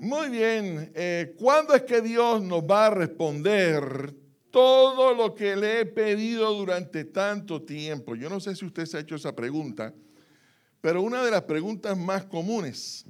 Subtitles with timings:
[0.00, 4.14] Muy bien, eh, ¿cuándo es que Dios nos va a responder
[4.48, 8.14] todo lo que le he pedido durante tanto tiempo?
[8.14, 9.92] Yo no sé si usted se ha hecho esa pregunta,
[10.80, 13.06] pero una de las preguntas más comunes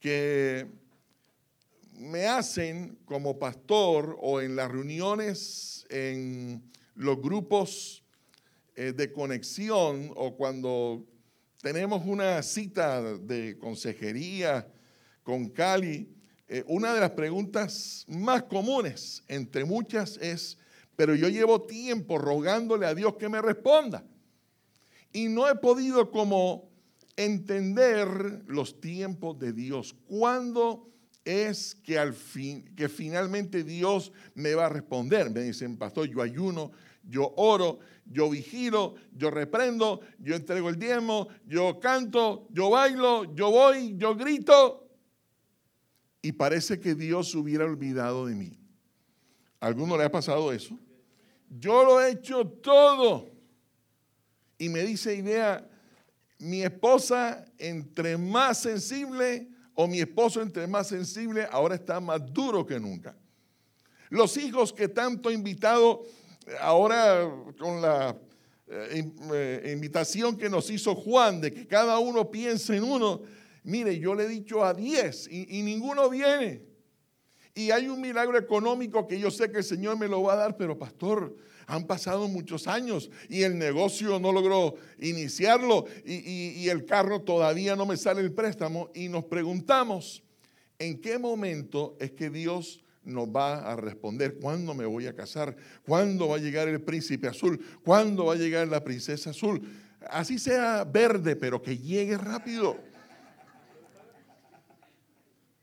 [0.00, 0.66] que
[1.98, 6.62] me hacen como pastor o en las reuniones, en
[6.94, 8.02] los grupos
[8.74, 11.04] eh, de conexión o cuando
[11.60, 14.66] tenemos una cita de consejería
[15.22, 16.08] con Cali,
[16.54, 20.58] eh, una de las preguntas más comunes, entre muchas, es,
[20.96, 24.04] pero yo llevo tiempo rogándole a Dios que me responda.
[25.14, 26.68] Y no he podido como
[27.16, 29.96] entender los tiempos de Dios.
[30.06, 30.90] ¿Cuándo
[31.24, 35.30] es que al fin, que finalmente Dios me va a responder?
[35.30, 36.70] Me dicen, pastor, yo ayuno,
[37.02, 43.50] yo oro, yo vigilo, yo reprendo, yo entrego el diezmo, yo canto, yo bailo, yo
[43.50, 44.82] voy, yo grito
[46.22, 48.58] y parece que Dios hubiera olvidado de mí.
[49.60, 50.78] ¿A alguno le ha pasado eso?
[51.50, 53.28] Yo lo he hecho todo.
[54.56, 55.68] Y me dice idea,
[56.38, 62.64] mi esposa entre más sensible o mi esposo entre más sensible, ahora está más duro
[62.64, 63.16] que nunca.
[64.10, 66.04] Los hijos que tanto he invitado,
[66.60, 68.16] ahora con la
[68.68, 73.22] eh, eh, invitación que nos hizo Juan de que cada uno piense en uno,
[73.64, 76.62] Mire, yo le he dicho a 10 y, ninguno viene.
[77.54, 80.36] Y hay un milagro económico que yo sé que el Señor me lo va a
[80.36, 86.84] dar, pero pastor, han pasado muchos años y el negocio no logró iniciarlo y, el
[86.86, 88.90] carro todavía no me sale el préstamo.
[88.94, 90.22] Y nos preguntamos,
[90.78, 94.38] ¿en qué momento es que Dios nos va a responder?
[94.40, 95.54] ¿Cuándo me voy a casar?
[95.86, 97.60] ¿Cuándo va a llegar el príncipe azul?
[97.84, 99.62] ¿Cuándo va a llegar la princesa azul?
[100.08, 102.91] Así sea verde, pero que llegue rápido.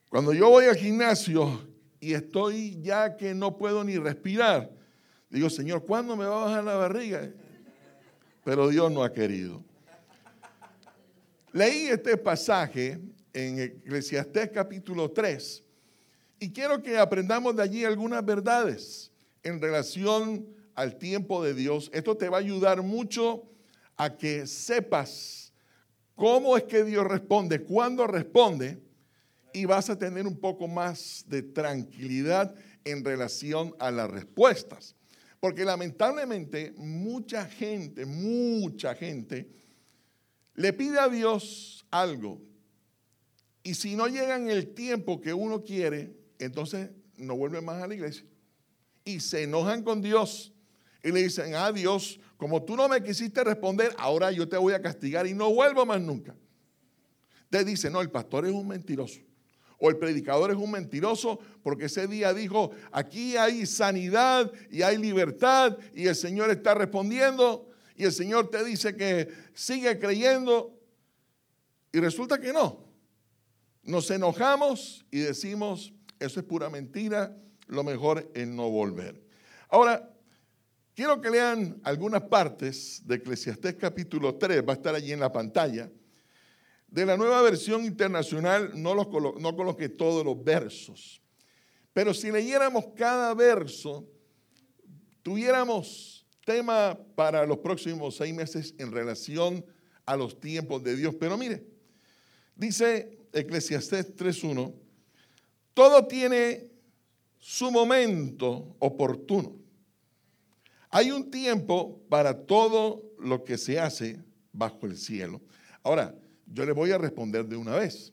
[0.10, 1.68] Cuando yo voy al gimnasio
[2.00, 4.72] y estoy ya que no puedo ni respirar,
[5.30, 7.32] digo, Señor, ¿cuándo me va a bajar la barriga?
[8.44, 9.64] Pero Dios no ha querido.
[11.52, 13.00] Leí este pasaje
[13.34, 15.64] en Eclesiastés capítulo 3
[16.40, 19.12] y quiero que aprendamos de allí algunas verdades
[19.44, 21.92] en relación al tiempo de Dios.
[21.94, 23.44] Esto te va a ayudar mucho
[23.96, 25.54] a que sepas
[26.16, 28.89] cómo es que Dios responde, cuándo responde
[29.54, 34.96] y vas a tener un poco más de tranquilidad en relación a las respuestas.
[35.40, 39.50] Porque lamentablemente mucha gente, mucha gente
[40.56, 42.42] le pide a Dios algo
[43.64, 47.88] y si no llega en el tiempo que uno quiere, entonces no vuelve más a
[47.88, 48.26] la iglesia.
[49.06, 50.54] Y se enojan con Dios
[51.04, 54.74] y le dicen, ah Dios, como tú no me quisiste responder, ahora yo te voy
[54.74, 56.36] a castigar y no vuelvo más nunca.
[57.50, 59.20] Te dice, no, el pastor es un mentiroso
[59.80, 64.98] o el predicador es un mentiroso porque ese día dijo, aquí hay sanidad y hay
[64.98, 70.78] libertad y el Señor está respondiendo y el Señor te dice que sigue creyendo
[71.92, 72.86] y resulta que no.
[73.84, 77.36] Nos enojamos y decimos, eso es pura mentira,
[77.68, 79.22] lo mejor es no volver.
[79.70, 80.14] Ahora,
[80.94, 85.32] quiero que lean algunas partes de Eclesiastés capítulo 3, va a estar allí en la
[85.32, 85.90] pantalla.
[86.92, 89.08] De la nueva versión internacional no, los
[89.40, 91.22] no coloqué todos los versos,
[91.94, 94.08] pero si leyéramos cada verso,
[95.22, 99.64] tuviéramos tema para los próximos seis meses en relación
[100.06, 101.14] a los tiempos de Dios.
[101.20, 101.64] Pero mire,
[102.56, 104.74] dice Eclesiastés 3.1,
[105.76, 106.72] todo tiene
[107.38, 109.56] su momento oportuno.
[110.90, 114.20] Hay un tiempo para todo lo que se hace
[114.52, 115.42] bajo el cielo.
[115.84, 116.16] Ahora,
[116.52, 118.12] yo le voy a responder de una vez.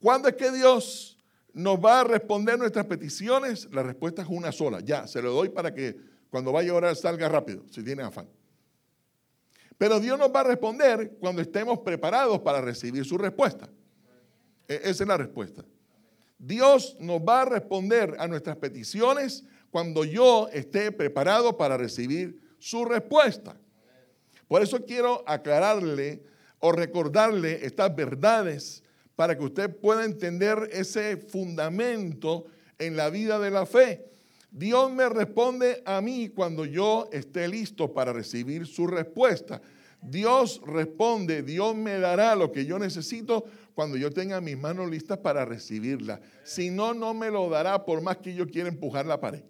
[0.00, 1.18] ¿Cuándo es que Dios
[1.52, 3.68] nos va a responder nuestras peticiones?
[3.72, 4.80] La respuesta es una sola.
[4.80, 5.96] Ya, se lo doy para que
[6.30, 8.28] cuando vaya a orar salga rápido, si tiene afán.
[9.78, 13.68] Pero Dios nos va a responder cuando estemos preparados para recibir su respuesta.
[14.68, 15.64] E, esa es la respuesta.
[16.38, 22.84] Dios nos va a responder a nuestras peticiones cuando yo esté preparado para recibir su
[22.84, 23.56] respuesta.
[24.48, 26.22] Por eso quiero aclararle
[26.60, 28.82] o recordarle estas verdades
[29.14, 32.46] para que usted pueda entender ese fundamento
[32.78, 34.06] en la vida de la fe.
[34.50, 39.60] Dios me responde a mí cuando yo esté listo para recibir su respuesta.
[40.00, 43.44] Dios responde, Dios me dará lo que yo necesito
[43.74, 46.20] cuando yo tenga mis manos listas para recibirla.
[46.44, 49.42] Si no, no me lo dará por más que yo quiera empujar la pared.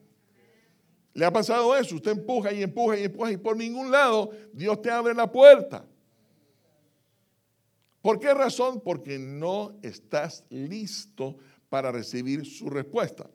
[1.15, 1.97] ¿Le ha pasado eso?
[1.97, 5.85] Usted empuja y empuja y empuja y por ningún lado Dios te abre la puerta.
[8.07, 8.83] ¿Por qué razón?
[8.85, 11.39] Porque no estás listo
[11.69, 13.29] para recibir su respuesta.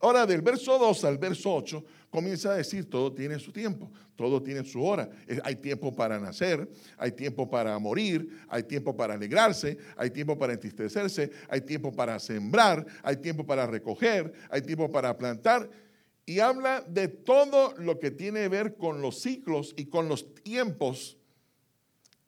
[0.00, 4.42] Ahora, del verso 2 al verso 8, comienza a decir, todo tiene su tiempo, todo
[4.42, 5.08] tiene su hora.
[5.44, 10.54] Hay tiempo para nacer, hay tiempo para morir, hay tiempo para alegrarse, hay tiempo para
[10.54, 15.70] entristecerse, hay tiempo para sembrar, hay tiempo para recoger, hay tiempo para plantar.
[16.26, 20.34] Y habla de todo lo que tiene que ver con los ciclos y con los
[20.34, 21.18] tiempos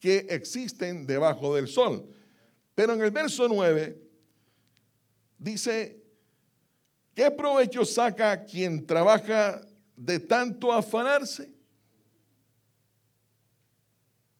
[0.00, 2.08] que existen debajo del sol.
[2.74, 3.96] Pero en el verso 9
[5.38, 6.00] dice,
[7.20, 9.60] ¿Qué provecho saca quien trabaja
[9.94, 11.52] de tanto afanarse?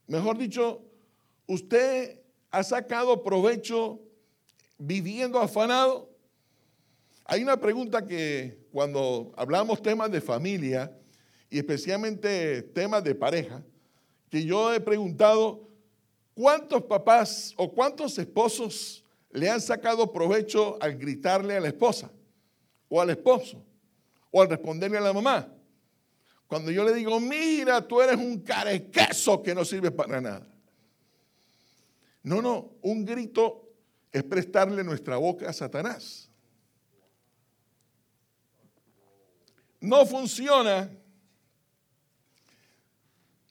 [0.07, 0.83] Mejor dicho,
[1.47, 2.21] usted
[2.51, 4.01] ha sacado provecho
[4.79, 6.11] viviendo afanado.
[7.25, 10.91] Hay una pregunta que cuando hablamos temas de familia
[11.51, 13.63] y especialmente temas de pareja,
[14.31, 15.69] que yo he preguntado,
[16.33, 22.11] ¿cuántos papás o cuántos esposos le han sacado provecho al gritarle a la esposa?
[22.91, 23.65] o al esposo
[24.31, 25.49] o al responderle a la mamá.
[26.47, 30.47] Cuando yo le digo, mira, tú eres un carequeso que no sirve para nada.
[32.23, 33.73] No, no, un grito
[34.13, 36.29] es prestarle nuestra boca a Satanás.
[39.81, 40.91] No funciona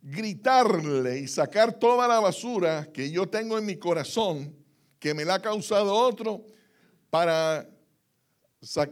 [0.10, 4.56] gritarle y sacar toda la basura que yo tengo en mi corazón,
[4.98, 6.46] que me la ha causado otro,
[7.12, 7.70] para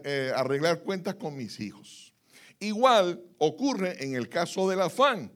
[0.03, 2.13] eh, arreglar cuentas con mis hijos.
[2.59, 5.31] Igual ocurre en el caso del afán.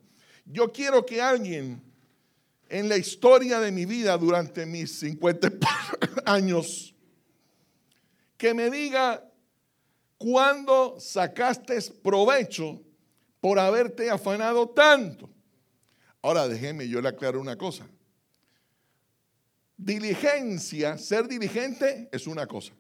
[0.45, 1.81] Yo quiero que alguien
[2.69, 5.51] en la historia de mi vida durante mis 50
[6.25, 6.95] años,
[8.37, 9.27] que me diga
[10.17, 12.81] cuándo sacaste provecho
[13.39, 15.29] por haberte afanado tanto.
[16.21, 17.87] Ahora déjeme, yo le aclaro una cosa.
[19.75, 22.73] Diligencia, ser diligente es una cosa.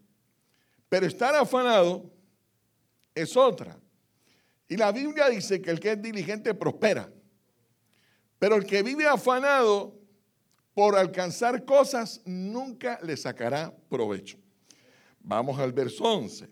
[0.89, 2.11] Pero estar afanado
[3.15, 3.79] es otra.
[4.67, 7.11] Y la Biblia dice que el que es diligente prospera.
[8.37, 9.99] Pero el que vive afanado
[10.73, 14.37] por alcanzar cosas nunca le sacará provecho.
[15.19, 16.47] Vamos al verso 11.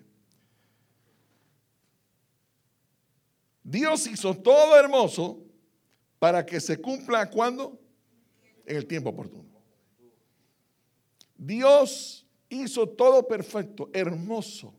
[3.63, 5.48] Dios hizo todo hermoso
[6.19, 7.79] para que se cumpla cuando?
[8.65, 9.49] En el tiempo oportuno.
[11.35, 14.73] Dios hizo todo perfecto, hermoso.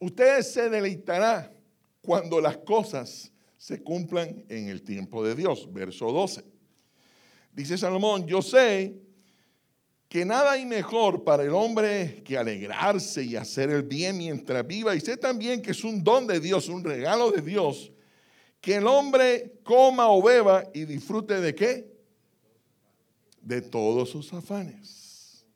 [0.00, 1.52] Usted se deleitará
[2.00, 5.70] cuando las cosas se cumplan en el tiempo de Dios.
[5.72, 6.44] Verso 12.
[7.52, 8.96] Dice Salomón, yo sé
[10.08, 14.94] que nada hay mejor para el hombre que alegrarse y hacer el bien mientras viva.
[14.94, 17.92] Y sé también que es un don de Dios, un regalo de Dios,
[18.66, 21.88] que el hombre coma o beba y disfrute de qué?
[23.40, 25.46] De todos sus afanes.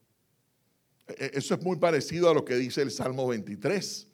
[1.08, 4.06] E, eso es muy parecido a lo que dice el Salmo 23.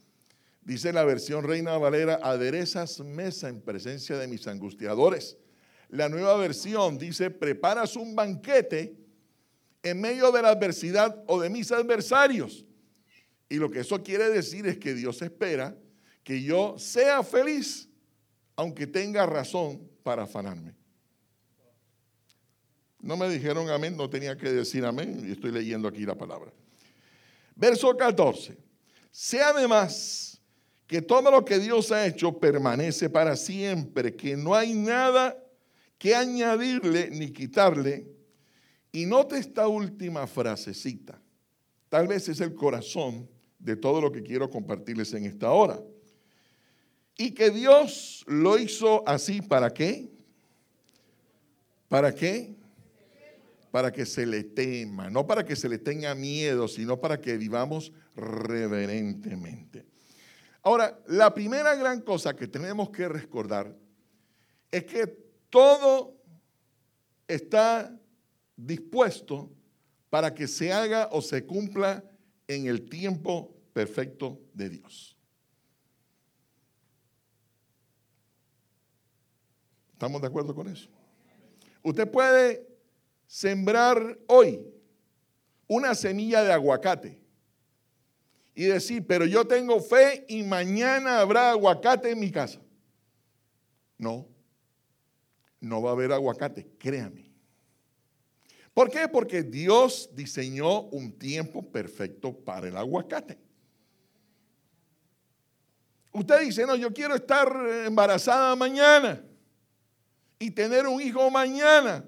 [0.63, 5.37] Dice la versión Reina Valera, aderezas mesa en presencia de mis angustiadores.
[5.91, 8.97] La nueva versión dice, preparas un banquete
[9.83, 12.65] en medio de la adversidad o de mis adversarios.
[13.51, 15.77] Y lo que eso quiere decir es que Dios espera
[16.25, 17.91] que yo sea feliz,
[18.57, 20.75] aunque tenga razón para afanarme.
[23.01, 26.51] No me dijeron amén, no tenía que decir amén, y estoy leyendo aquí la palabra.
[27.55, 28.57] Verso 14.
[29.11, 30.41] Sé además
[30.87, 35.37] que todo lo que Dios ha hecho permanece para siempre, que no hay nada
[35.99, 38.07] que añadirle ni quitarle.
[38.93, 41.21] Y note esta última frasecita.
[41.89, 45.81] Tal vez es el corazón de todo lo que quiero compartirles en esta hora.
[47.17, 50.11] Y que Dios lo hizo así, ¿para qué?
[51.89, 52.57] ¿Para qué?
[53.77, 57.37] para que se le tema, no para que se le tenga miedo, sino para que
[57.37, 59.85] vivamos reverentemente.
[60.63, 63.77] Ahora, la primera gran cosa que tenemos que recordar
[64.71, 65.07] es que
[65.51, 66.17] todo
[67.29, 67.95] está
[68.57, 69.53] dispuesto
[70.09, 72.03] para que se haga o se cumpla
[72.49, 75.16] en el tiempo perfecto de Dios.
[79.97, 80.91] ¿Estamos de acuerdo con eso?
[81.83, 82.69] Usted puede
[83.27, 84.61] sembrar hoy
[85.67, 87.19] una semilla de aguacate
[88.55, 92.61] y decir, pero yo tengo fe y mañana habrá aguacate en mi casa.
[93.97, 94.29] No,
[95.61, 97.33] no va a haber aguacate, créame.
[98.75, 99.09] ¿Por qué?
[99.09, 103.39] Porque Dios diseñó un tiempo perfecto para el aguacate.
[106.13, 107.51] Usted dice, no, yo quiero estar
[107.87, 109.23] embarazada mañana
[110.39, 112.05] y tener un hijo mañana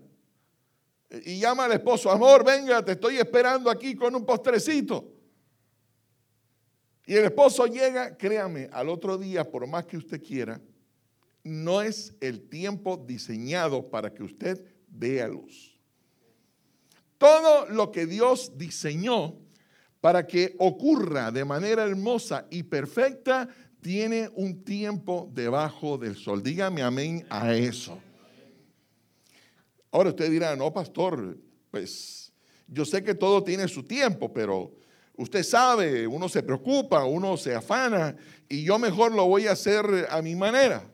[1.10, 5.14] y llama al esposo, amor, venga, te estoy esperando aquí con un postrecito.
[7.06, 10.60] Y el esposo llega, créame, al otro día, por más que usted quiera,
[11.42, 15.80] no es el tiempo diseñado para que usted vea luz.
[17.16, 19.36] Todo lo que Dios diseñó
[20.00, 23.48] para que ocurra de manera hermosa y perfecta,
[23.80, 26.42] tiene un tiempo debajo del sol.
[26.42, 27.98] Dígame amén a eso.
[29.90, 31.38] Ahora usted dirá, no, pastor,
[31.70, 32.32] pues
[32.66, 34.72] yo sé que todo tiene su tiempo, pero
[35.16, 38.16] usted sabe, uno se preocupa, uno se afana
[38.48, 40.84] y yo mejor lo voy a hacer a mi manera.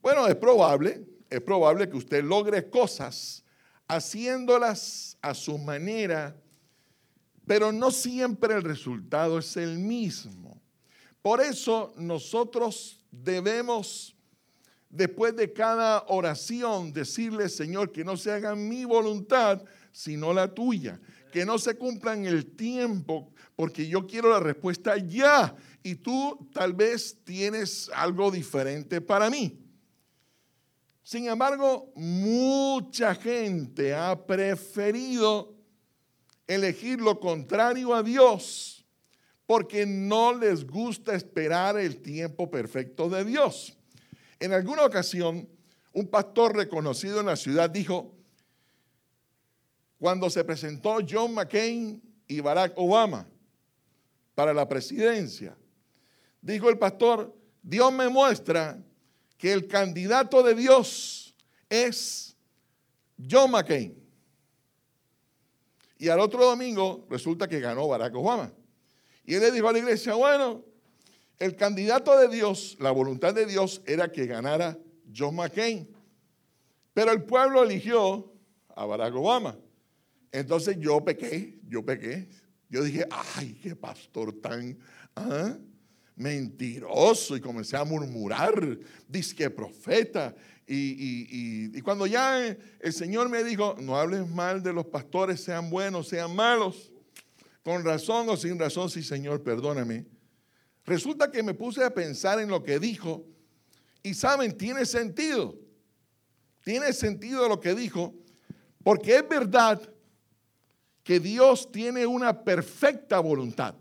[0.00, 3.44] Bueno, es probable, es probable que usted logre cosas
[3.88, 6.36] haciéndolas a su manera,
[7.46, 10.60] pero no siempre el resultado es el mismo.
[11.20, 14.11] Por eso nosotros debemos,
[14.92, 21.00] después de cada oración, decirle, Señor, que no se haga mi voluntad, sino la tuya.
[21.32, 25.56] Que no se cumpla el tiempo, porque yo quiero la respuesta ya.
[25.82, 29.58] Y tú tal vez tienes algo diferente para mí.
[31.02, 35.56] Sin embargo, mucha gente ha preferido
[36.46, 38.84] elegir lo contrario a Dios
[39.46, 43.76] porque no les gusta esperar el tiempo perfecto de Dios.
[44.42, 45.48] En alguna ocasión,
[45.92, 48.12] un pastor reconocido en la ciudad dijo,
[50.00, 53.28] cuando se presentó John McCain y Barack Obama
[54.34, 55.56] para la presidencia,
[56.40, 57.32] dijo el pastor,
[57.62, 58.82] Dios me muestra
[59.38, 61.36] que el candidato de Dios
[61.68, 62.36] es
[63.30, 63.96] John McCain.
[65.98, 68.52] Y al otro domingo resulta que ganó Barack Obama.
[69.24, 70.64] Y él le dijo a la iglesia, bueno,
[71.42, 74.78] el candidato de Dios, la voluntad de Dios era que ganara
[75.14, 75.88] John McCain.
[76.94, 78.32] Pero el pueblo eligió
[78.68, 79.58] a Barack Obama.
[80.30, 82.28] Entonces yo pequé, yo pequé.
[82.68, 84.78] Yo dije, ay, qué pastor tan
[85.16, 85.56] ¿ah?
[86.14, 87.36] mentiroso.
[87.36, 90.36] Y comencé a murmurar, dice que profeta.
[90.64, 95.68] Y, y, cuando ya el Señor me dijo, no hables mal de los pastores, sean
[95.70, 96.92] buenos, sean malos
[97.64, 100.06] con razón o sin razón, sí Señor, perdóname.
[100.84, 103.24] Resulta que me puse a pensar en lo que dijo
[104.02, 105.56] y saben, tiene sentido.
[106.62, 108.14] Tiene sentido lo que dijo,
[108.84, 109.80] porque es verdad
[111.02, 113.74] que Dios tiene una perfecta voluntad,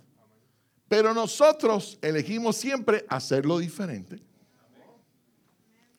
[0.87, 4.19] pero nosotros elegimos siempre hacerlo diferente.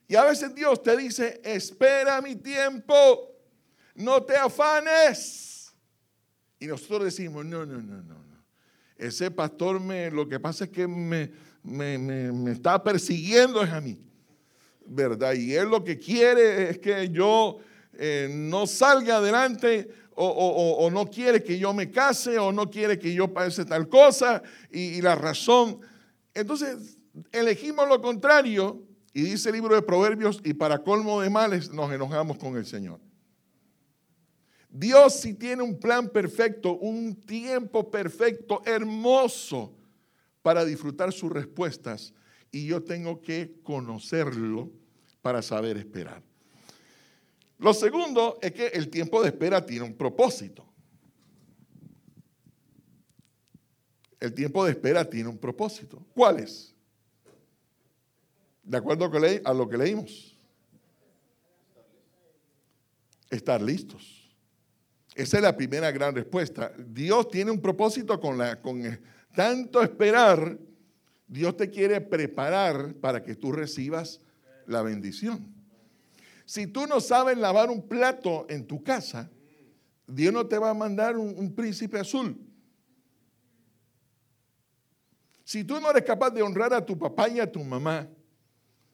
[0.08, 3.32] Y a veces Dios te dice, espera mi tiempo,
[3.94, 5.72] no te afanes.
[6.58, 8.21] Y nosotros decimos, no, no, no, no.
[9.02, 11.32] Ese pastor me, lo que pasa es que me,
[11.64, 13.98] me, está persiguiendo es a mí.
[14.86, 15.34] ¿Verdad?
[15.34, 17.58] Y él lo que quiere es que yo
[17.94, 23.12] eh, no salga adelante o, no quiere que yo me case o no quiere que
[23.12, 25.80] yo pase tal cosa y la razón.
[26.34, 26.98] Entonces
[27.32, 28.82] elegimos lo contrario
[29.12, 32.66] y dice el libro de Proverbios y para colmo de males nos enojamos con el
[32.66, 33.00] Señor.
[34.72, 39.76] Dios sí tiene un plan perfecto, un tiempo perfecto, hermoso
[40.40, 42.14] para disfrutar sus respuestas
[42.50, 44.70] y yo tengo que conocerlo
[45.20, 46.22] para saber esperar.
[47.58, 50.66] Lo segundo es que el tiempo de espera tiene un propósito.
[54.18, 56.02] El tiempo de espera tiene un propósito.
[56.14, 56.74] ¿Cuál es?
[58.62, 59.04] De acuerdo
[59.44, 60.34] a lo que leímos.
[63.28, 64.21] Estar listos.
[65.14, 66.72] Esa es la primera gran respuesta.
[66.78, 68.82] Dios tiene un propósito con, la, con
[69.34, 70.58] tanto esperar.
[71.26, 74.20] Dios te quiere preparar para que tú recibas
[74.66, 75.52] la bendición.
[76.44, 79.30] Si tú no sabes lavar un plato en tu casa,
[80.06, 82.38] Dios no te va a mandar un, un príncipe azul.
[85.44, 88.08] Si tú no eres capaz de honrar a tu papá y a tu mamá,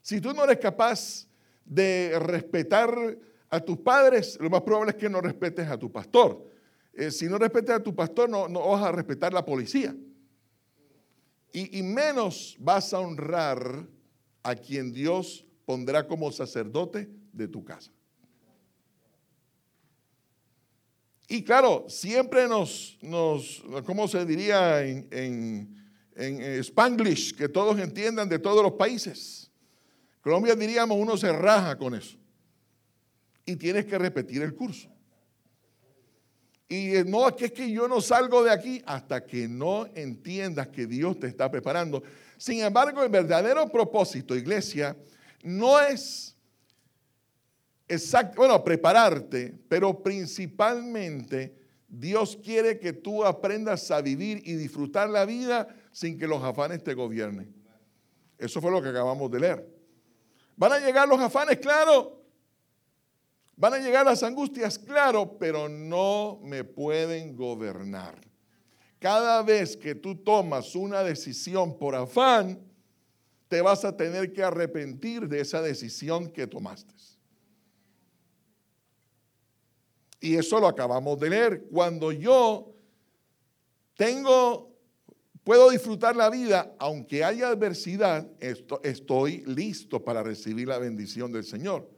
[0.03, 1.29] si tú no eres capaz
[1.65, 3.19] de respetar
[3.51, 6.47] a tus padres, lo más probable es que no respetes a tu pastor.
[6.93, 9.95] Eh, si no respetas a tu pastor, no, no vas a respetar la policía.
[11.53, 13.87] Y, y menos vas a honrar
[14.43, 17.91] a quien Dios pondrá como sacerdote de tu casa.
[21.31, 27.35] Y claro, siempre nos, nos ¿cómo se diría en, en, en, Spanglish?
[27.35, 29.51] Que todos entiendan de todos los países.
[30.23, 32.19] Colombia diríamos, uno se raja con eso
[33.49, 34.91] y tienes que repetir el curso.
[36.69, 40.69] Y eh, no, que es que yo no salgo de aquí hasta que no entiendas
[40.69, 42.03] que Dios te está preparando.
[42.37, 44.95] Sin embargo, el verdadero propósito, iglesia,
[45.43, 46.37] no es
[47.89, 51.57] exacto, bueno, prepararte, pero principalmente
[51.89, 56.85] Dios quiere que tú aprendas a vivir y disfrutar la vida sin que los afanes
[56.85, 57.51] te gobiernen.
[58.37, 59.67] Eso fue lo que acabamos de leer.
[60.55, 62.18] Van a llegar los afanes, claro.
[63.59, 68.17] Van a llegar las angustias, claro, pero no me pueden gobernar.
[69.01, 72.61] Cada vez que tú tomas una decisión por afán,
[73.49, 76.95] te vas a tener que arrepentir de esa decisión que tomaste.
[80.21, 81.65] Y eso lo acabamos de leer.
[81.73, 82.73] Cuando yo
[83.97, 84.73] tengo,
[85.43, 88.29] puedo disfrutar la vida, aunque haya adversidad,
[88.85, 91.98] estoy listo para recibir la bendición del Señor.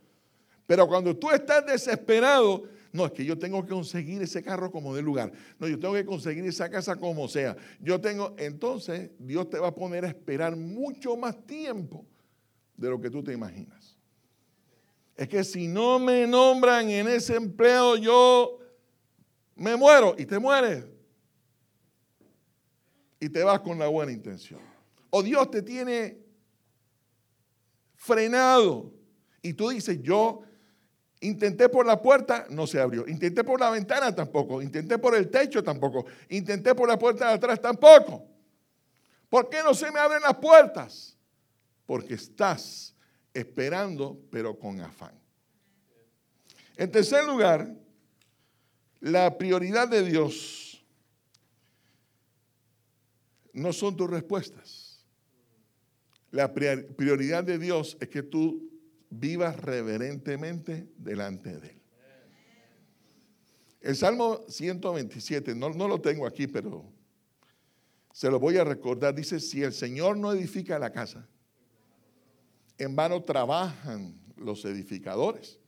[0.70, 2.62] Pero cuando tú estás desesperado,
[2.92, 5.32] no, es que yo tengo que conseguir ese carro como de lugar.
[5.58, 7.56] No, yo tengo que conseguir esa casa como sea.
[7.80, 12.06] Yo tengo, entonces Dios te va a poner a esperar mucho más tiempo
[12.76, 13.98] de lo que tú te imaginas.
[15.16, 18.60] Es que si no me nombran en ese empleo, yo
[19.56, 20.84] me muero y te mueres.
[23.18, 24.60] Y te vas con la buena intención.
[25.10, 26.16] O Dios te tiene
[27.96, 28.92] frenado
[29.42, 30.44] y tú dices, yo
[31.20, 33.06] Intenté por la puerta, no se abrió.
[33.06, 34.62] Intenté por la ventana, tampoco.
[34.62, 36.06] Intenté por el techo, tampoco.
[36.30, 38.26] Intenté por la puerta de atrás, tampoco.
[39.28, 41.16] ¿Por qué no se me abren las puertas?
[41.84, 42.94] Porque estás
[43.34, 45.12] esperando, pero con afán.
[46.76, 47.70] En tercer lugar,
[49.00, 50.82] la prioridad de Dios
[53.52, 55.04] no son tus respuestas.
[56.30, 58.69] La prioridad de Dios es que tú
[59.10, 61.80] vivas reverentemente delante de Él.
[63.80, 66.92] El Salmo 127, no, no lo tengo aquí, pero
[68.12, 69.14] se lo voy a recordar.
[69.14, 71.26] Dice, si el Señor no edifica la casa,
[72.78, 75.58] en vano trabajan los edificadores.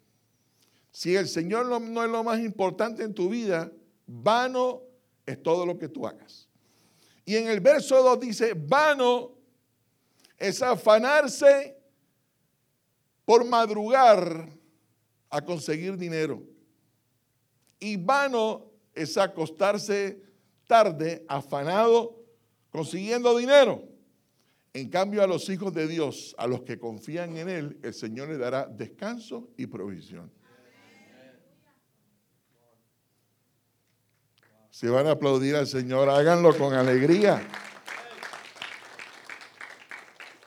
[0.90, 3.72] Si el Señor no, no, es lo más importante en tu vida,
[4.06, 4.82] vano
[5.24, 6.48] es todo lo que tú hagas.
[7.24, 9.38] Y en el verso 2 dice, vano
[10.36, 11.81] es afanarse
[13.24, 14.48] por madrugar
[15.30, 16.42] a conseguir dinero.
[17.78, 20.22] Y vano es acostarse
[20.66, 22.24] tarde, afanado,
[22.70, 23.82] consiguiendo dinero.
[24.74, 28.28] En cambio, a los hijos de Dios, a los que confían en Él, el Señor
[28.28, 30.32] le dará descanso y provisión.
[34.70, 37.46] Si van a aplaudir al Señor, háganlo con alegría.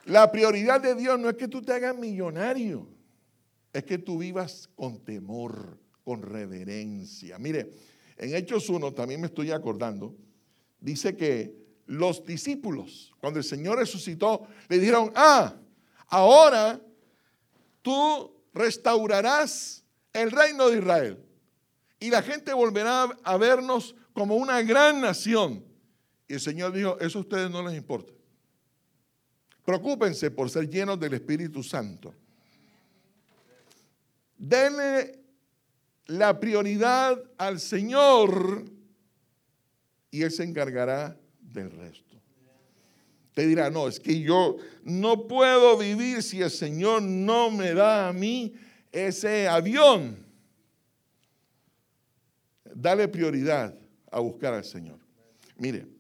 [0.06, 2.88] La prioridad de Dios no es que tú te hagas millonario,
[3.74, 7.40] es que tú vivas con temor, con reverencia.
[7.40, 7.72] Mire,
[8.18, 10.16] en Hechos 1 también me estoy acordando,
[10.80, 11.56] dice que
[11.88, 15.56] los discípulos, cuando el Señor resucitó, le dijeron, ah,
[16.08, 16.80] ahora
[17.82, 21.26] tú restaurarás el reino de Israel
[22.00, 25.66] y la gente volverá a vernos como una gran nación.
[26.28, 28.15] Y el Señor dijo, eso a ustedes no les importa.
[29.66, 32.14] Preocúpense por ser llenos del Espíritu Santo.
[34.38, 35.20] Denle
[36.06, 38.64] la prioridad al Señor
[40.12, 42.16] y Él se encargará del resto.
[43.34, 48.08] Te dirá, no, es que yo no puedo vivir si el Señor no me da
[48.08, 48.54] a mí
[48.92, 50.24] ese avión.
[52.74, 53.78] Dale prioridad
[54.12, 55.00] a buscar al Señor.
[55.58, 55.95] Mire,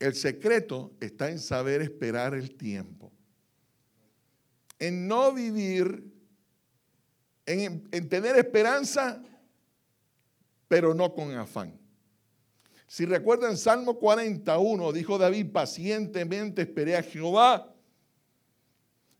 [0.00, 3.12] el secreto está en saber esperar el tiempo.
[4.78, 6.10] En no vivir,
[7.44, 9.22] en, tener esperanza,
[10.68, 11.78] pero no con afán.
[12.86, 17.72] Si recuerdan Salmo 41, dijo David, pacientemente esperé a Jehová.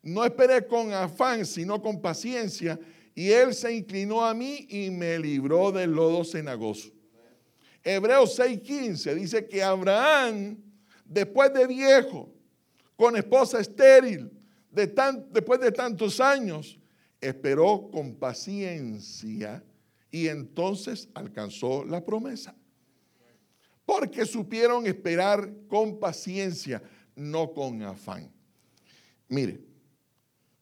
[0.02, 2.80] No esperé con afán, sino con paciencia.
[3.14, 6.90] Y él se inclinó a mí y me libró del lodo cenagoso.
[7.84, 10.69] Hebreos 6:15 dice que Abraham
[11.10, 12.32] después de viejo,
[12.96, 14.30] con esposa estéril,
[14.70, 16.78] después de tantos años,
[17.20, 19.62] esperó con paciencia
[20.10, 22.54] y entonces alcanzó la promesa.
[23.84, 26.80] Porque supieron esperar con paciencia,
[27.16, 28.30] no con afán.
[29.28, 29.60] Mire,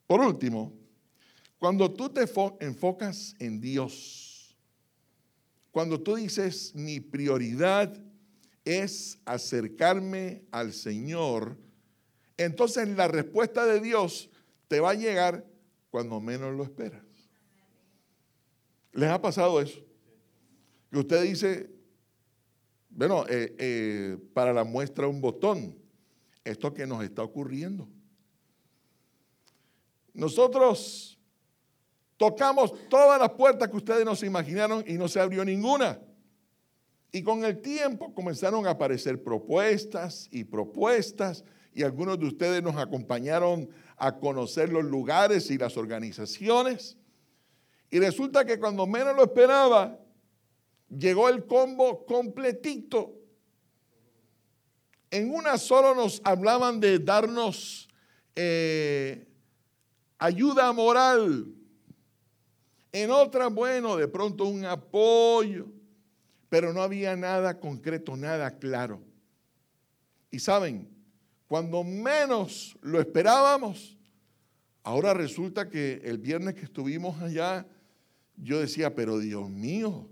[0.06, 0.72] por último,
[1.58, 2.24] cuando tú te
[2.60, 4.56] enfocas en Dios,
[5.70, 7.94] cuando tú dices mi prioridad
[8.68, 11.56] es acercarme al Señor,
[12.36, 14.28] entonces la respuesta de Dios
[14.68, 15.46] te va a llegar
[15.90, 17.02] cuando menos lo esperas.
[18.92, 19.80] ¿Les ha pasado eso?
[20.90, 21.70] Que usted dice,
[22.90, 25.74] bueno, eh, eh, para la muestra un botón,
[26.44, 27.88] esto que nos está ocurriendo.
[30.12, 31.18] Nosotros
[32.18, 35.98] tocamos todas las puertas que ustedes nos imaginaron y no se abrió ninguna.
[37.10, 42.76] Y con el tiempo comenzaron a aparecer propuestas y propuestas y algunos de ustedes nos
[42.76, 46.96] acompañaron a conocer los lugares y las organizaciones.
[47.90, 49.98] Y resulta que cuando menos lo esperaba,
[50.88, 53.14] llegó el combo completito.
[55.10, 57.88] En una solo nos hablaban de darnos
[58.34, 59.26] eh,
[60.18, 61.46] ayuda moral.
[62.92, 65.77] En otra, bueno, de pronto un apoyo.
[66.48, 69.02] Pero no había nada concreto, nada claro.
[70.30, 70.88] Y saben,
[71.46, 73.96] cuando menos lo esperábamos,
[74.82, 77.66] ahora resulta que el viernes que estuvimos allá,
[78.36, 80.08] yo decía, pero Dios mío,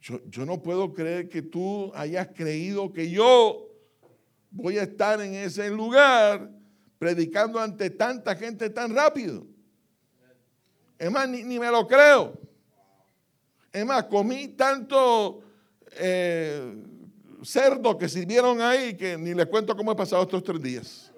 [0.00, 3.68] yo, no puedo creer que tú hayas creído que yo
[4.50, 6.50] voy a estar en ese lugar
[6.98, 9.46] predicando ante tanta gente tan rápido.
[10.98, 12.38] Es más, ni, me lo creo.
[13.72, 15.42] Es más, comí tanto
[15.98, 16.82] eh,
[17.42, 21.12] cerdos que sirvieron ahí que ni les cuento cómo he pasado estos tres días.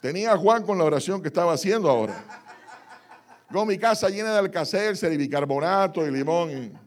[0.00, 2.24] Tenía a Juan con la oración que estaba haciendo ahora.
[3.50, 6.78] Con mi casa llena de alcacelser y bicarbonato y limón.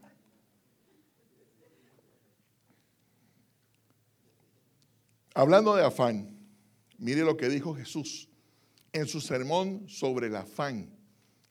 [5.34, 6.36] Hablando de afán,
[6.98, 8.28] mire lo que dijo Jesús
[8.92, 10.90] en su sermón sobre el afán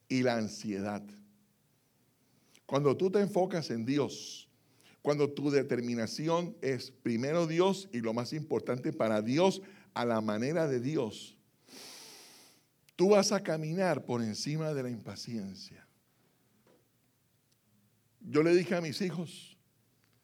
[0.08, 1.04] y la ansiedad.
[2.66, 4.49] Cuando tú te enfocas en Dios,
[5.10, 9.60] cuando tu determinación es primero Dios y lo más importante para Dios,
[9.96, 11.36] a la manera de Dios,
[12.96, 15.84] tú vas a caminar por encima de la impaciencia.
[18.20, 19.58] Yo le dije a mis hijos,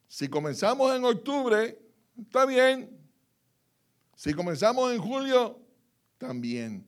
[0.07, 1.79] si comenzamos en octubre,
[2.21, 2.95] está bien.
[4.15, 5.59] Si comenzamos en julio,
[6.19, 6.85] también.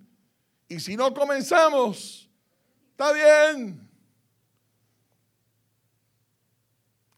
[0.69, 2.29] Y si no comenzamos,
[2.91, 3.86] está bien.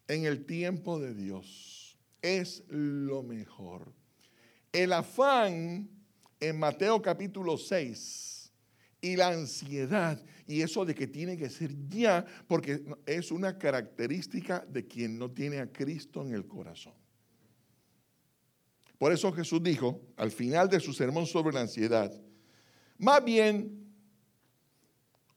[0.09, 1.97] En el tiempo de Dios.
[2.21, 3.93] Es lo mejor.
[4.73, 5.89] El afán
[6.39, 8.51] en Mateo capítulo 6
[9.01, 14.65] y la ansiedad y eso de que tiene que ser ya, porque es una característica
[14.67, 16.93] de quien no tiene a Cristo en el corazón.
[18.97, 22.11] Por eso Jesús dijo al final de su sermón sobre la ansiedad,
[22.97, 23.93] más bien,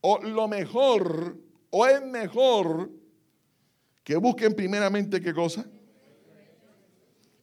[0.00, 1.38] o lo mejor,
[1.70, 3.01] o es mejor
[4.04, 5.66] que busquen primeramente qué cosa.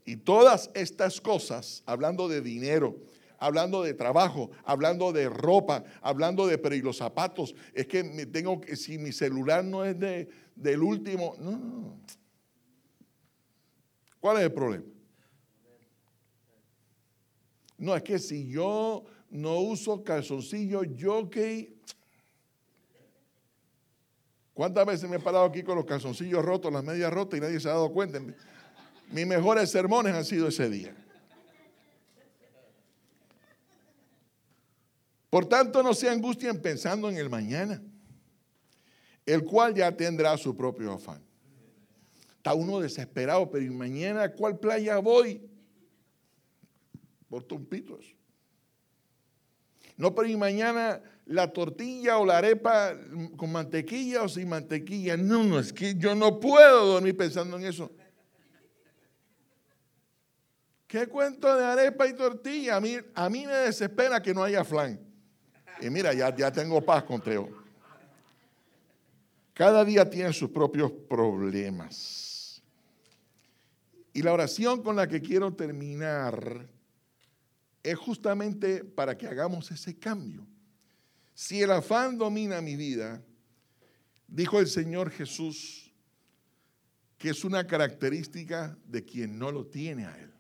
[0.06, 2.98] Y todas estas cosas, hablando de dinero,
[3.38, 8.26] hablando de trabajo, hablando de ropa, hablando de, pero y los zapatos, es que me
[8.26, 12.00] tengo que, si mi celular no es de, del último, no, no.
[14.20, 14.86] ¿Cuál es el problema?
[17.78, 21.78] No, es que si yo no uso calzoncillo, yo que
[24.60, 27.62] ¿Cuántas veces me he parado aquí con los calzoncillos rotos, las medias rotas y nadie
[27.62, 28.20] se ha dado cuenta?
[29.10, 30.94] Mis mejores sermones han sido ese día.
[35.30, 37.82] Por tanto, no se angustien pensando en el mañana,
[39.26, 41.24] el cual ya tendrá su propio afán.
[42.36, 45.42] Está uno desesperado, pero ¿y mañana a cuál playa voy?
[47.30, 48.14] Por tumpitos.
[49.96, 52.96] No, pero ¿y mañana la tortilla o la arepa
[53.38, 55.16] con mantequilla o sin mantequilla.
[55.16, 57.92] No, no, es que yo no puedo dormir pensando en eso.
[60.88, 62.78] ¿Qué cuento de arepa y tortilla?
[62.78, 65.00] A mí, a mí me desespera que no haya flan.
[65.80, 67.48] Y mira, ya, ya tengo paz con Teo.
[69.54, 72.64] Cada día tiene sus propios problemas.
[74.14, 76.68] Y la oración con la que quiero terminar
[77.84, 80.48] es justamente para que hagamos ese cambio.
[81.40, 83.24] Si el afán domina mi vida,
[84.28, 85.90] dijo el Señor Jesús,
[87.18, 90.34] que es una característica de quien no lo tiene a Él.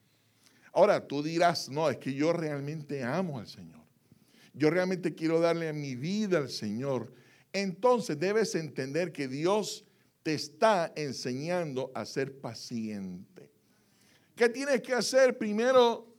[0.73, 3.79] Ahora, tú dirás, no, es que yo realmente amo al Señor.
[4.53, 7.13] Yo realmente quiero darle mi vida al Señor.
[7.53, 9.85] Entonces debes entender que Dios
[10.21, 13.53] te está enseñando a ser paciente.
[14.35, 15.37] ¿Qué tienes que hacer?
[15.37, 16.13] Primero,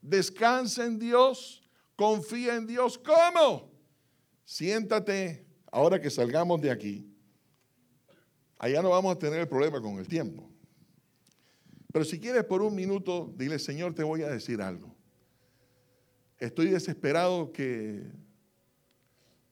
[0.00, 1.62] descansa en Dios,
[1.96, 2.96] confía en Dios.
[2.96, 3.71] ¿Cómo?
[4.52, 7.10] Siéntate, ahora que salgamos de aquí,
[8.58, 10.46] allá no vamos a tener el problema con el tiempo.
[11.90, 14.94] Pero si quieres por un minuto, dile, Señor, te voy a decir algo.
[16.38, 18.02] Estoy desesperado que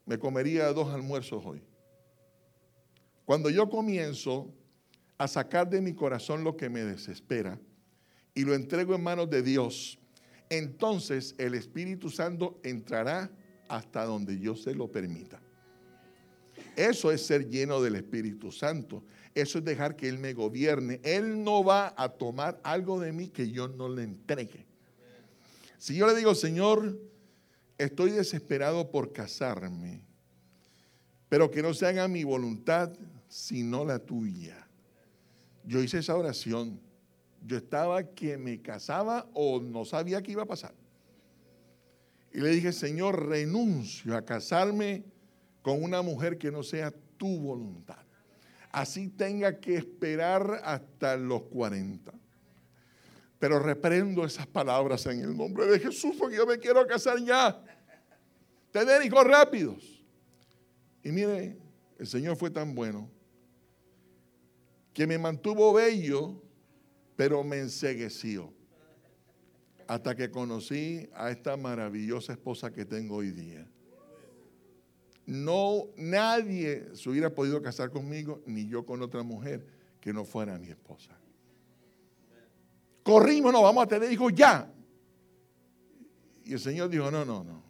[0.05, 1.63] me comería dos almuerzos hoy.
[3.25, 4.53] Cuando yo comienzo
[5.17, 7.59] a sacar de mi corazón lo que me desespera
[8.35, 9.99] y lo entrego en manos de Dios,
[10.51, 13.31] entonces el Espíritu Santo entrará
[13.71, 15.41] hasta donde yo se lo permita.
[16.77, 19.05] Eso es ser lleno del Espíritu Santo.
[19.33, 21.01] Eso es dejar que Él me gobierne.
[21.05, 24.67] Él no va a tomar algo de mí que yo no le entregue.
[25.79, 26.99] Si yo le digo, Señor,
[27.79, 30.05] estoy desesperado por casarme,
[31.29, 32.93] pero que no se haga mi voluntad,
[33.29, 34.67] sino la tuya.
[35.65, 36.81] Yo hice esa oración.
[37.47, 40.75] Yo estaba que me casaba o no sabía qué iba a pasar.
[42.33, 45.05] Y le dije, Señor, renuncio a casarme
[45.62, 48.05] con una mujer que no sea tu voluntad.
[48.71, 52.12] Así tenga que esperar hasta los 40.
[53.38, 57.61] Pero reprendo esas palabras en el nombre de Jesús porque yo me quiero casar ya.
[58.71, 60.05] Tener hijos rápidos.
[61.03, 61.57] Y mire,
[61.99, 63.11] el Señor fue tan bueno
[64.93, 66.43] que me mantuvo bello,
[67.16, 68.53] pero me ensegueció.
[69.90, 73.68] Hasta que conocí a esta maravillosa esposa que tengo hoy día.
[75.26, 79.66] No, nadie se hubiera podido casar conmigo, ni yo con otra mujer
[80.00, 81.18] que no fuera mi esposa.
[83.03, 84.72] Corrimos, no, vamos a tener hijos ya.
[86.44, 87.61] Y el Señor dijo, no, no, no.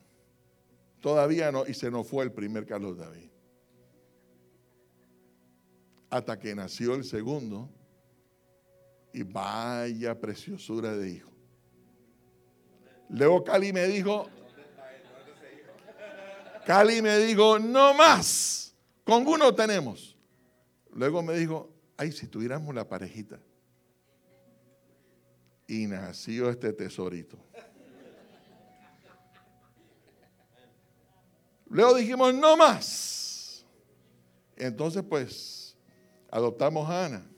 [1.00, 1.66] Todavía no.
[1.66, 3.30] Y se nos fue el primer Carlos David
[6.10, 7.70] hasta que nació el segundo.
[9.14, 11.29] Y vaya preciosura de hijo.
[13.10, 14.28] Luego Cali me dijo,
[16.64, 20.16] Cali me dijo, no más, con uno tenemos.
[20.92, 23.40] Luego me dijo, ay, si tuviéramos la parejita.
[25.66, 27.36] Y nació este tesorito.
[31.66, 33.64] Luego dijimos, no más.
[34.56, 35.76] Entonces, pues,
[36.30, 37.30] adoptamos a Ana.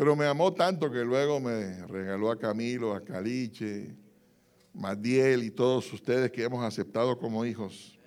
[0.00, 3.94] Pero me amó tanto que luego me regaló a Camilo, a Caliche,
[4.72, 7.98] Madiel y todos ustedes que hemos aceptado como hijos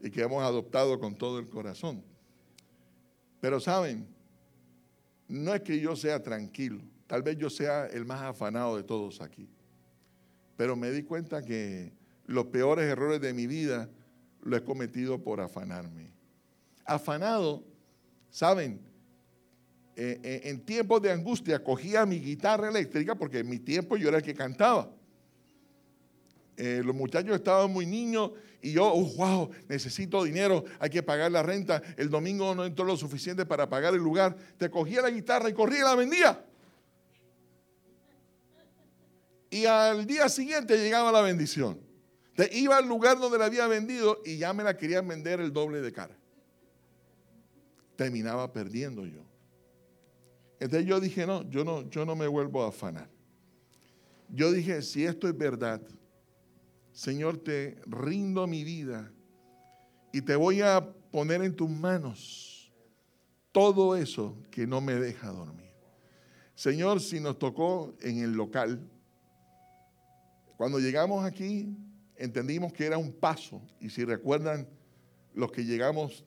[0.00, 2.04] y que hemos adoptado con todo el corazón.
[3.40, 4.06] Pero saben,
[5.26, 9.20] no es que yo sea tranquilo, tal vez yo sea el más afanado de todos
[9.20, 9.48] aquí,
[10.56, 11.92] pero me di cuenta que
[12.26, 13.90] los peores errores de mi vida
[14.42, 16.12] lo he cometido por afanarme.
[16.84, 17.64] Afanado,
[18.30, 18.89] saben,
[20.02, 24.08] eh, eh, en tiempos de angustia cogía mi guitarra eléctrica porque en mi tiempo yo
[24.08, 24.90] era el que cantaba.
[26.56, 28.30] Eh, los muchachos estaban muy niños
[28.62, 32.96] y yo, wow, necesito dinero, hay que pagar la renta, el domingo no entró lo
[32.96, 36.46] suficiente para pagar el lugar, te cogía la guitarra y corría y la vendía.
[39.50, 41.78] Y al día siguiente llegaba la bendición.
[42.36, 45.52] Te iba al lugar donde la había vendido y ya me la querían vender el
[45.52, 46.16] doble de cara.
[47.96, 49.28] Terminaba perdiendo yo.
[50.60, 53.08] Entonces yo dije, no, yo no, yo no me vuelvo a afanar.
[54.28, 55.80] Yo dije, si esto es verdad,
[56.92, 59.10] Señor, te rindo mi vida
[60.12, 62.70] y te voy a poner en tus manos
[63.52, 65.70] todo eso que no me deja dormir.
[66.54, 68.86] Señor, si nos tocó en el local,
[70.58, 71.74] cuando llegamos aquí
[72.16, 74.68] entendimos que era un paso y si recuerdan
[75.32, 76.22] los que llegamos,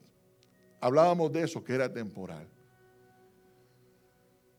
[0.81, 2.49] hablábamos de eso, que era temporal.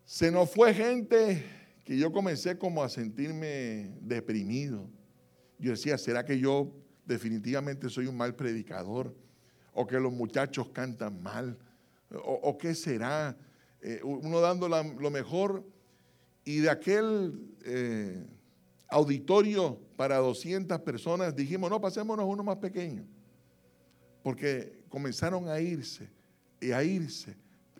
[0.04, 1.44] Se nos fue gente
[1.84, 4.88] que yo comencé como a sentirme deprimido
[5.58, 6.72] yo decía, ¿será que yo
[7.06, 9.14] definitivamente soy un mal predicador?
[9.72, 11.58] ¿O que los muchachos cantan mal?
[12.22, 13.36] ¿O, qué será?
[13.80, 15.64] Eh, uno dando lo mejor
[16.44, 18.26] y de aquel eh,
[18.88, 23.04] auditorio para 200 personas dijimos, no, pasémonos uno más pequeño.
[24.22, 26.08] Porque comenzaron a irse
[26.60, 27.36] y a irse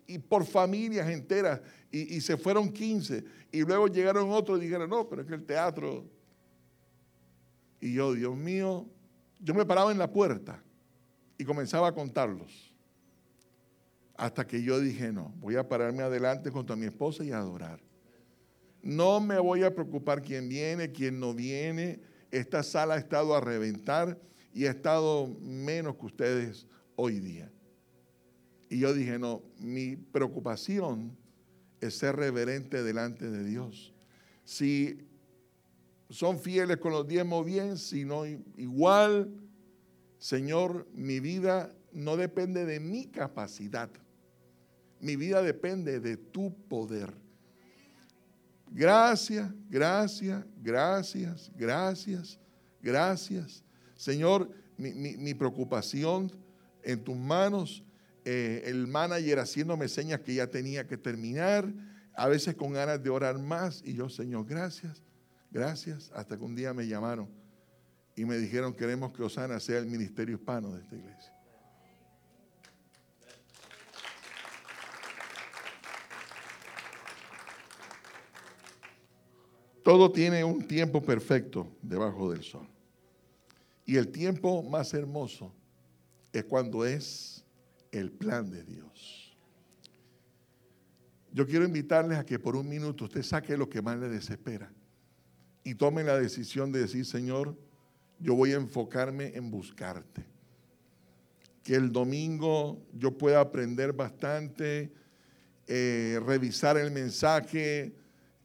[0.07, 5.07] y por familias enteras, y, se fueron 15, y luego llegaron otros y dijeron, no,
[5.07, 6.05] pero es que el teatro
[7.79, 8.87] y yo, Dios mío,
[9.39, 10.61] yo me paraba en la puerta
[11.37, 12.73] y comenzaba a contarlos.
[14.17, 17.37] Hasta que yo dije, no, voy a pararme adelante junto a mi esposa y a
[17.37, 17.79] adorar.
[18.81, 21.99] No me voy a preocupar quién viene, quién no viene.
[22.31, 24.19] Esta sala ha estado a reventar
[24.53, 26.65] y ha estado menos que ustedes
[26.95, 27.51] hoy día.
[28.69, 31.15] Y yo dije, no, mi preocupación
[31.81, 33.93] es ser reverente delante de Dios.
[34.43, 34.99] Si
[36.09, 39.31] son fieles con los diezmos bien, sino igual,
[40.17, 43.89] Señor, mi vida no depende de mi capacidad.
[44.99, 47.13] Mi vida depende de tu poder.
[48.71, 52.39] Gracias, gracias, gracias, gracias,
[52.81, 53.63] gracias.
[53.95, 56.31] Señor, mi, preocupación
[56.83, 57.83] en tus manos.
[58.25, 61.71] Eh, el manager haciéndome señas que ya tenía que terminar,
[62.15, 63.83] a veces con ganas de orar más.
[63.85, 65.03] Y yo, Señor, gracias,
[65.51, 66.11] gracias.
[66.13, 67.29] Hasta que un día me llamaron
[68.15, 71.31] y me dijeron, queremos que Osana sea el ministerio hispano de esta iglesia.
[79.83, 82.67] Todo tiene un tiempo perfecto debajo del sol.
[83.85, 85.53] Y el tiempo más hermoso
[86.33, 87.34] es cuando es
[87.99, 89.37] el plan de Dios.
[91.31, 94.71] Yo quiero invitarles a que por un minuto usted saque lo que más le desespera
[95.63, 97.57] y tome la decisión de decir, Señor,
[98.19, 100.25] yo voy a enfocarme en buscarte.
[101.63, 104.93] Que el domingo yo pueda aprender bastante,
[105.67, 107.95] eh, revisar el mensaje,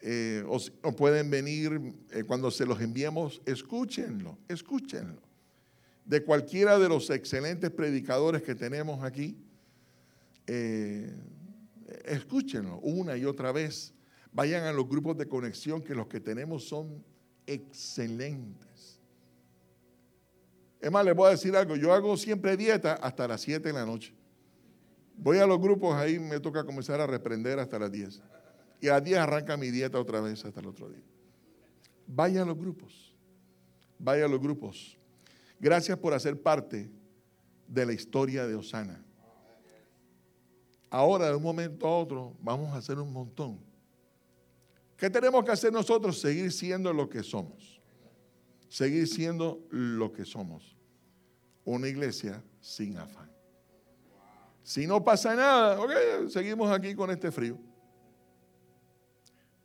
[0.01, 5.30] eh, o, pueden venir eh, cuando se los enviemos, escúchenlo, escúchenlo.
[6.11, 9.38] De cualquiera de los excelentes predicadores que tenemos aquí,
[10.44, 11.14] eh,
[12.05, 13.94] escúchenlo una y otra vez.
[14.33, 17.05] Vayan a los grupos de conexión que los que tenemos son
[17.46, 18.99] excelentes.
[20.81, 23.73] Es más, les voy a decir algo, yo hago siempre dieta hasta las 7 de
[23.73, 24.12] la noche.
[25.16, 28.20] Voy a los grupos, ahí me toca comenzar a reprender hasta las 10.
[28.81, 31.05] Y a las 10 arranca mi dieta otra vez hasta el otro día.
[32.09, 33.14] Vaya a los grupos.
[33.96, 35.00] Vaya a los grupos.
[35.61, 36.90] Gracias por hacer parte
[37.68, 39.05] de la historia de Osana.
[40.88, 43.61] Ahora, de un momento a otro, vamos a hacer un montón.
[44.96, 46.18] ¿Qué tenemos que hacer nosotros?
[46.18, 47.81] Seguir siendo lo que somos.
[48.68, 50.77] Seguir siendo lo que somos.
[51.64, 53.31] Una iglesia sin afán.
[54.62, 55.79] Si no pasa nada,
[56.29, 57.59] seguimos aquí con este frío.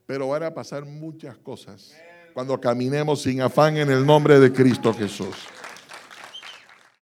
[0.06, 1.96] Pero van a pasar muchas cosas
[2.34, 5.36] cuando caminemos sin afán en el nombre de Cristo Jesús.